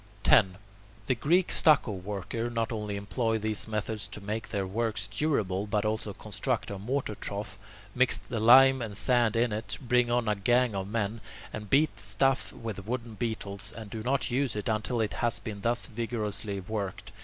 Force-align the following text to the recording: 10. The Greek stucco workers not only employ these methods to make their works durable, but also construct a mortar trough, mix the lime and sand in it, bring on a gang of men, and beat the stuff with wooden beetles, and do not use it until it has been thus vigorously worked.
10. 0.23 0.57
The 1.05 1.13
Greek 1.13 1.51
stucco 1.51 1.91
workers 1.91 2.51
not 2.51 2.71
only 2.71 2.95
employ 2.97 3.37
these 3.37 3.67
methods 3.67 4.07
to 4.07 4.19
make 4.19 4.49
their 4.49 4.65
works 4.65 5.05
durable, 5.05 5.67
but 5.67 5.85
also 5.85 6.11
construct 6.11 6.71
a 6.71 6.79
mortar 6.79 7.13
trough, 7.13 7.59
mix 7.93 8.17
the 8.17 8.39
lime 8.39 8.81
and 8.81 8.97
sand 8.97 9.35
in 9.35 9.53
it, 9.53 9.77
bring 9.79 10.09
on 10.09 10.27
a 10.27 10.33
gang 10.33 10.73
of 10.73 10.87
men, 10.87 11.21
and 11.53 11.69
beat 11.69 11.95
the 11.97 12.01
stuff 12.01 12.51
with 12.51 12.87
wooden 12.87 13.13
beetles, 13.13 13.71
and 13.71 13.91
do 13.91 14.01
not 14.01 14.31
use 14.31 14.55
it 14.55 14.67
until 14.67 14.99
it 15.01 15.13
has 15.21 15.37
been 15.37 15.61
thus 15.61 15.85
vigorously 15.85 16.59
worked. 16.59 17.11